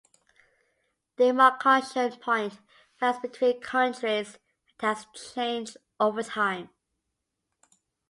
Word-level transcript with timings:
The 1.17 1.25
demarcation 1.25 2.19
point 2.19 2.57
varies 2.99 3.19
between 3.19 3.61
countries 3.61 4.39
and 4.81 4.97
has 4.97 5.05
changed 5.35 5.77
over 5.99 6.23
time. 6.23 6.71